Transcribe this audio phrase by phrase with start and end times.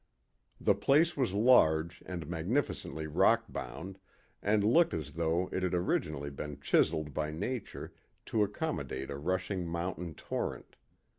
[0.59, 3.99] The place was large and magnificently rock bound,
[4.41, 7.93] and looked as though it had originally been chiseled by Nature
[8.25, 10.75] to accommodate a rushing mountain torrent.